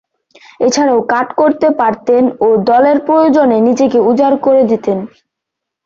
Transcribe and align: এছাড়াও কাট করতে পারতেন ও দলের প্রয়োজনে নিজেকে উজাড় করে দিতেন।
এছাড়াও 0.59 0.99
কাট 1.11 1.27
করতে 1.41 1.67
পারতেন 1.79 2.23
ও 2.39 2.57
দলের 2.69 2.97
প্রয়োজনে 3.07 3.57
নিজেকে 3.67 3.97
উজাড় 4.09 4.37
করে 4.45 4.61
দিতেন। 4.71 4.97